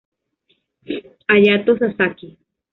Hayato 1.27 1.77
Sasaki 1.79 2.27